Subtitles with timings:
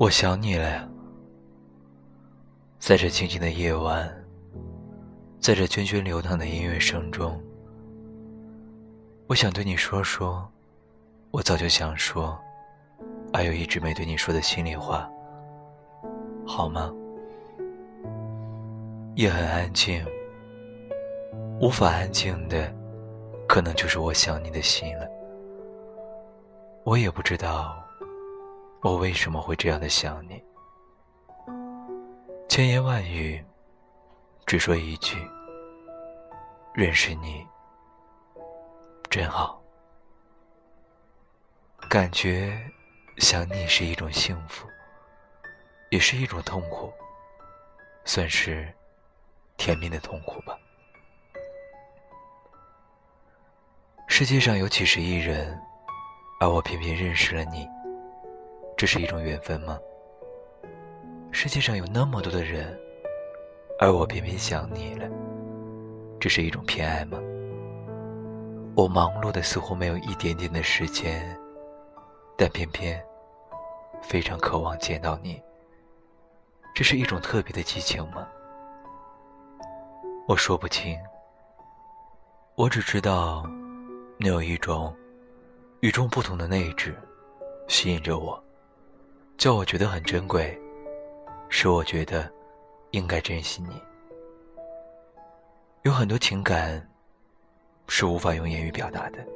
[0.00, 0.88] 我想你了，
[2.78, 4.10] 在这静静的夜晚，
[5.38, 7.38] 在这涓涓流淌的音乐声中，
[9.26, 10.50] 我想对你说说，
[11.32, 12.40] 我早就想说，
[13.30, 15.06] 而又一直没对你说的心里话，
[16.46, 16.90] 好吗？
[19.16, 20.02] 夜很安静，
[21.60, 22.74] 无法安静的，
[23.46, 25.06] 可能就是我想你的心了。
[26.84, 27.79] 我也不知道。
[28.82, 30.42] 我为什么会这样的想你？
[32.48, 33.44] 千言万语，
[34.46, 35.18] 只说一句：
[36.72, 37.46] 认识你
[39.10, 39.62] 真好。
[41.90, 42.58] 感觉
[43.18, 44.66] 想你是一种幸福，
[45.90, 46.90] 也是一种痛苦，
[48.06, 48.72] 算是
[49.58, 50.56] 甜蜜的痛苦吧。
[54.08, 55.60] 世界上有几十亿人，
[56.40, 57.68] 而我偏偏认识了你。
[58.80, 59.78] 这是一种缘分吗？
[61.32, 62.80] 世界上有那么多的人，
[63.78, 65.06] 而我偏偏想你了。
[66.18, 67.18] 这是一种偏爱吗？
[68.74, 71.38] 我忙碌的似乎没有一点点的时间，
[72.38, 72.98] 但偏偏
[74.00, 75.38] 非常渴望见到你。
[76.74, 78.26] 这是一种特别的激情吗？
[80.26, 80.98] 我说不清。
[82.54, 83.44] 我只知道，
[84.16, 84.96] 你有一种
[85.80, 86.98] 与众不同的内质，
[87.68, 88.42] 吸引着我。
[89.40, 90.54] 叫我觉得很珍贵，
[91.48, 92.30] 使我觉得
[92.90, 93.82] 应该珍惜你。
[95.80, 96.86] 有很多情感
[97.88, 99.26] 是无法用言语表达的，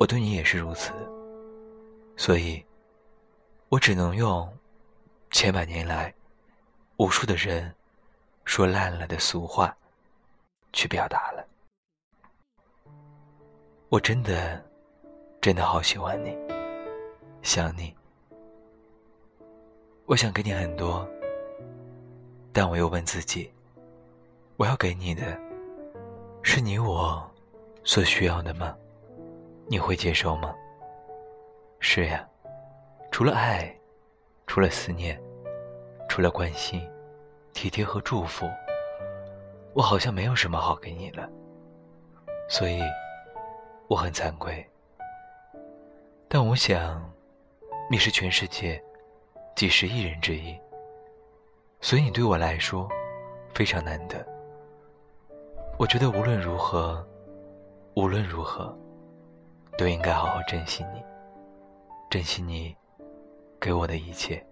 [0.00, 0.90] 我对你也是如此。
[2.16, 2.60] 所以，
[3.68, 4.52] 我只能用
[5.30, 6.12] 千百年来
[6.96, 7.72] 无数的人
[8.44, 9.72] 说烂了的俗话
[10.72, 11.46] 去表达了。
[13.88, 14.60] 我真的，
[15.40, 16.36] 真的好喜欢你，
[17.40, 17.94] 想你。
[20.08, 21.04] 我想给你很多，
[22.52, 23.50] 但我又问自己：
[24.56, 25.36] 我要给你的，
[26.44, 27.28] 是你我
[27.82, 28.76] 所需要的吗？
[29.66, 30.54] 你会接受吗？
[31.80, 32.24] 是呀，
[33.10, 33.76] 除了爱，
[34.46, 35.20] 除了思念，
[36.08, 36.80] 除了关心、
[37.52, 38.48] 体贴和祝福，
[39.74, 41.28] 我好像没有什么好给你了。
[42.48, 42.80] 所以，
[43.88, 44.64] 我很惭愧。
[46.28, 47.12] 但我想，
[47.90, 48.80] 你是全世界。
[49.56, 50.54] 几十亿人之一，
[51.80, 52.86] 所以你对我来说
[53.54, 54.22] 非常难得。
[55.78, 57.02] 我觉得无论如何，
[57.94, 58.76] 无论如何，
[59.78, 61.02] 都应该好好珍惜你，
[62.10, 62.76] 珍惜你
[63.58, 64.44] 给我的一切，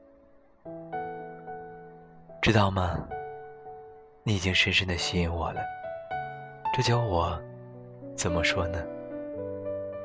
[2.41, 3.07] 知道吗？
[4.23, 5.61] 你已经深深的吸引我了。
[6.73, 7.39] 这叫我
[8.17, 8.83] 怎么说呢？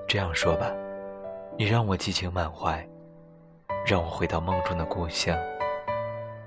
[0.09, 0.69] 这样说吧，
[1.57, 2.85] 你让我激情满怀。
[3.85, 5.35] 让我回到梦中的故乡，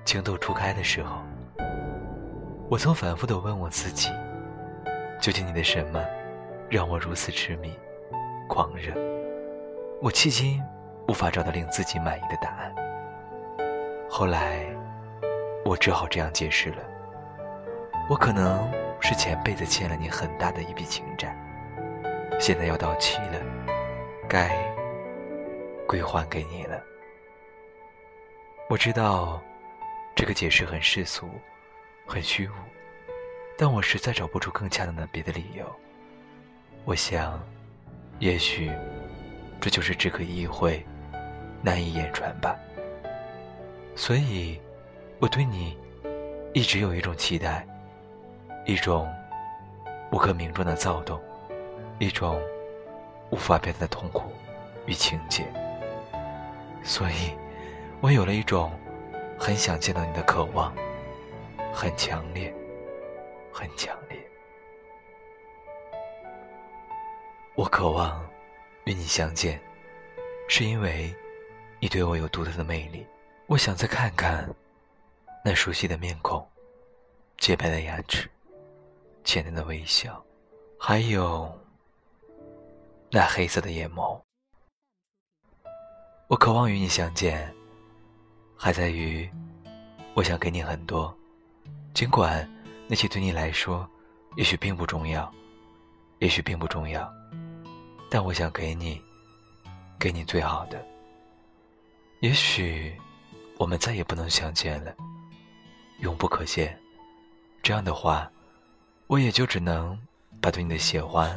[0.04, 1.16] 情窦初开的时候，
[2.68, 4.10] 我曾反复的问我自己：
[5.20, 6.04] 究竟你的什么
[6.68, 7.76] 让我如此痴迷、
[8.48, 8.92] 狂热？
[10.00, 10.62] 我迄今
[11.08, 12.72] 无法找到令自己满意的答案。
[14.08, 14.64] 后来，
[15.64, 16.78] 我只好这样解释了：
[18.08, 21.36] 我可能是前辈子欠了你很大的一笔情债，
[22.38, 23.40] 现在要到期了，
[24.28, 24.56] 该
[25.88, 26.80] 归还给你了。
[28.68, 29.42] 我知道，
[30.14, 31.28] 这个解释很世俗，
[32.06, 32.52] 很虚无，
[33.58, 35.66] 但我实在找不出更恰当的别的理由。
[36.86, 37.38] 我想，
[38.18, 38.72] 也许，
[39.60, 40.82] 这就是只可意会，
[41.60, 42.56] 难以言传吧。
[43.94, 44.58] 所以，
[45.18, 45.76] 我对你
[46.54, 47.66] 一直有一种期待，
[48.64, 49.06] 一种
[50.10, 51.20] 无可名状的躁动，
[51.98, 52.40] 一种
[53.28, 54.32] 无法表达的痛苦
[54.86, 55.44] 与情结。
[56.82, 57.41] 所以。
[58.02, 58.76] 我有了一种
[59.38, 60.74] 很想见到你的渴望，
[61.72, 62.52] 很强烈，
[63.52, 64.18] 很强烈。
[67.54, 68.28] 我渴望
[68.86, 69.62] 与你相见，
[70.48, 71.14] 是因为
[71.78, 73.06] 你对我有独特的魅力。
[73.46, 74.52] 我想再看看
[75.44, 76.44] 那熟悉的面孔、
[77.38, 78.28] 洁白的牙齿、
[79.22, 80.20] 浅淡的微笑，
[80.76, 81.56] 还有
[83.12, 84.20] 那黑色的眼眸。
[86.26, 87.54] 我渴望与你相见。
[88.64, 89.28] 还在于，
[90.14, 91.12] 我想给你很多，
[91.94, 92.48] 尽管
[92.86, 93.90] 那些对你来说，
[94.36, 95.28] 也许并不重要，
[96.20, 97.12] 也许并不重要，
[98.08, 99.02] 但我想给你，
[99.98, 100.80] 给你最好的。
[102.20, 102.96] 也许
[103.58, 104.94] 我们再也不能相见了，
[105.98, 106.78] 永不可见。
[107.64, 108.30] 这样的话，
[109.08, 110.00] 我也就只能
[110.40, 111.36] 把对你的喜欢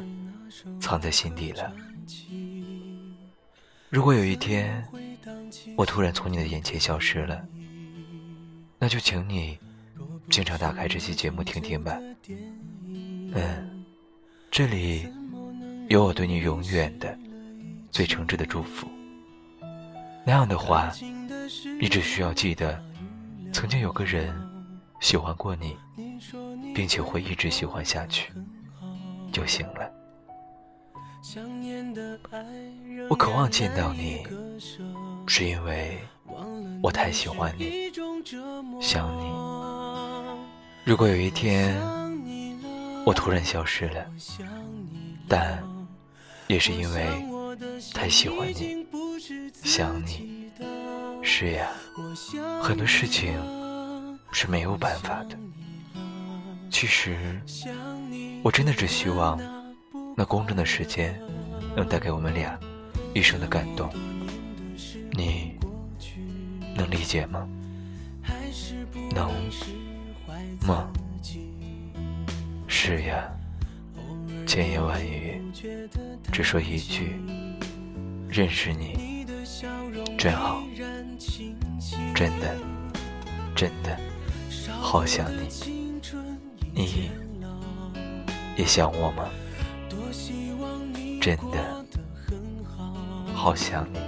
[0.80, 1.74] 藏在心底了。
[3.89, 4.88] 如果有一天，
[5.75, 7.46] 我突然从你的眼前消失了，
[8.80, 9.57] 那就请你
[10.30, 12.00] 经常打开这期节目听听吧。
[12.28, 13.86] 嗯，
[14.52, 15.07] 这里
[15.90, 17.18] 有我对你永远的、
[17.92, 18.88] 最诚挚的祝福。
[20.25, 20.92] 那样的话，
[21.80, 22.84] 你只需要记得，
[23.54, 24.34] 曾经有个人
[25.00, 25.78] 喜欢过你，
[26.74, 28.31] 并且会一直喜欢下去
[29.31, 29.92] 就行了。
[33.10, 34.25] 我渴望见到你，
[35.27, 35.98] 是因为
[36.81, 37.92] 我太喜欢你，
[38.81, 39.24] 想你。
[40.83, 41.81] 如果有一天
[43.06, 44.06] 我突然消失了，
[45.27, 45.62] 但
[46.48, 47.07] 也是因为
[47.94, 48.86] 太喜欢你，
[49.63, 50.51] 想你。
[51.24, 51.69] 是呀，
[52.62, 53.33] 很多事情
[54.31, 55.38] 是没有办法的。
[56.69, 57.42] 其实，
[58.44, 59.39] 我真的只希望
[60.16, 61.19] 那公正的时间
[61.75, 62.57] 能带给我们俩。
[63.13, 63.89] 一生的感动，
[65.18, 65.58] 你
[66.76, 67.48] 能理解吗？
[69.12, 69.32] 能
[70.68, 70.92] 吗？
[72.68, 73.32] 是呀，
[74.46, 75.42] 千言万语
[76.34, 77.16] 只说一句：
[78.28, 79.26] 认识你
[80.18, 80.62] 真好，
[82.14, 82.56] 真的
[83.56, 83.98] 真的
[84.68, 85.48] 好想你。
[86.74, 87.10] 你
[88.58, 89.30] 也想我吗？
[91.22, 91.86] 真的。
[93.34, 94.00] 好想你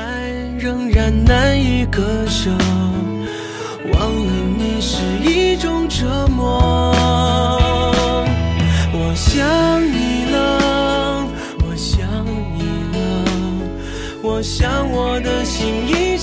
[0.00, 2.50] 爱仍然难以割舍
[3.92, 6.94] 忘了你是一种折磨。
[8.92, 9.46] 我想
[9.92, 11.28] 你了
[11.66, 12.00] 我想
[12.56, 12.62] 你
[12.94, 12.98] 了
[14.22, 16.16] 我想我的心已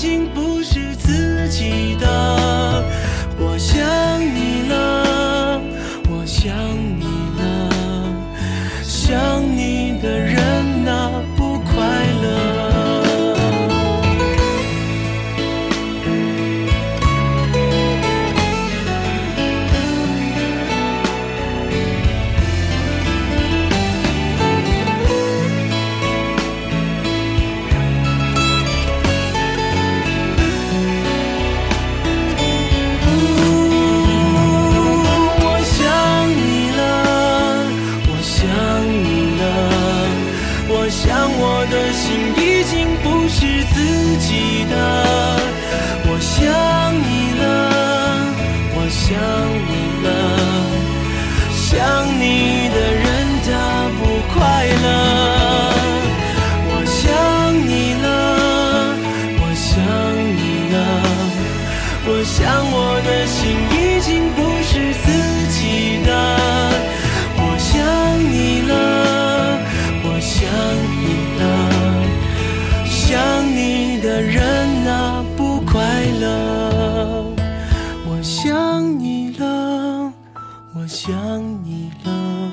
[81.08, 82.52] 想你了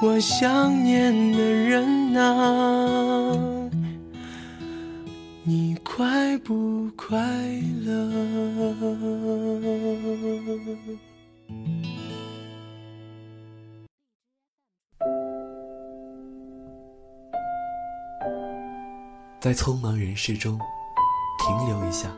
[0.00, 3.32] 我想念的人啊，
[5.42, 7.18] 你快不快
[7.84, 7.90] 乐？
[19.40, 20.56] 在匆忙人世中
[21.40, 22.08] 停留一下，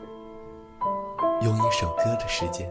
[1.40, 2.71] 用一首歌的时间。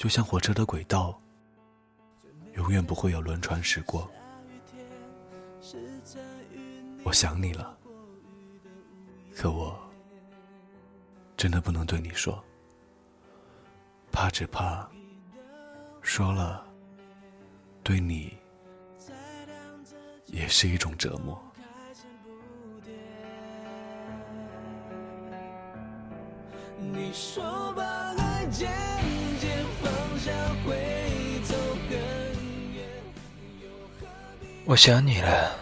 [0.00, 1.20] 就像火车的轨道，
[2.54, 4.10] 永远不会有轮船驶过。
[7.04, 7.76] 我想你了，
[9.36, 9.78] 可我
[11.36, 12.42] 真的不能对你说，
[14.10, 14.88] 怕只怕
[16.00, 16.66] 说了，
[17.82, 18.38] 对你
[20.28, 21.38] 也是一种折磨。
[26.78, 27.84] 你说把
[28.16, 28.70] 爱渐
[34.66, 35.58] 我想你了，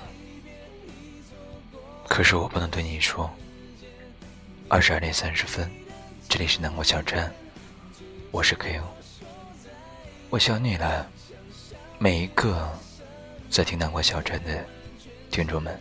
[2.07, 3.31] 可是我不能对你说。
[4.69, 5.71] 二十二点三十分，
[6.29, 7.33] 这里是南国小站，
[8.31, 8.85] 我是 K O。
[10.29, 11.09] 我想你了，
[11.99, 12.71] 每一个
[13.49, 14.63] 在听南国小站的
[15.31, 15.81] 听众们，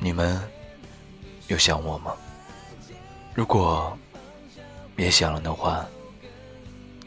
[0.00, 0.42] 你们
[1.46, 2.16] 有想我吗？
[3.32, 3.96] 如果
[4.96, 5.86] 别想了的话，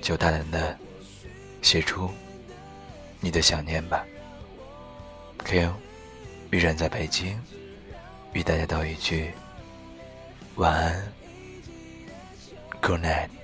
[0.01, 0.77] 就大胆的
[1.61, 2.09] 写出
[3.19, 4.05] 你的想念吧。
[5.43, 5.73] Q，
[6.51, 7.39] 依然在北京，
[8.33, 9.31] 与大家道一句
[10.55, 11.13] 晚安
[12.81, 13.36] ，Good night。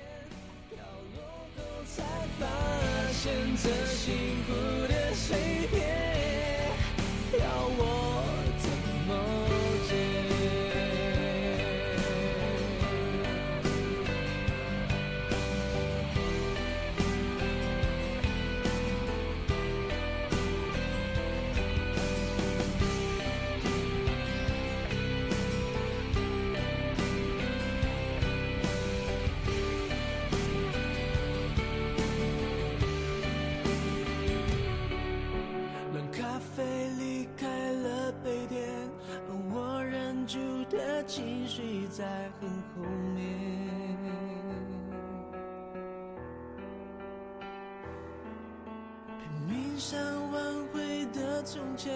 [41.06, 42.04] 情绪在
[42.40, 42.82] 很后
[43.14, 43.24] 面，
[49.20, 50.00] 拼命想
[50.32, 50.42] 挽
[50.72, 51.92] 回的从前，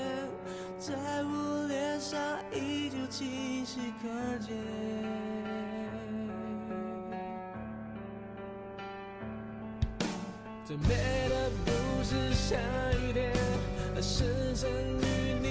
[0.78, 2.20] 在我脸上
[2.52, 4.54] 依旧清晰可见。
[10.64, 11.70] 最美的不
[12.04, 12.56] 是下
[13.00, 13.32] 雨天，
[13.96, 15.02] 而是曾与
[15.40, 15.48] 你。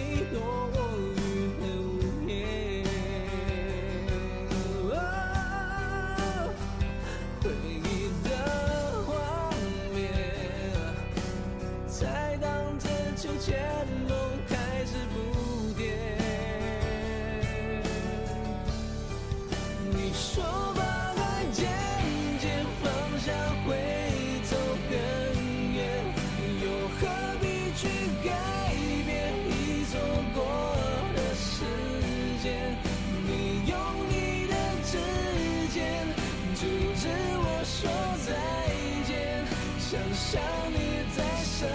[40.30, 40.42] 想
[40.74, 41.70] 你在身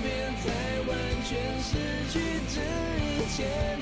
[0.00, 0.52] 边在
[0.86, 1.76] 完全失
[2.12, 2.60] 去之
[3.34, 3.79] 前。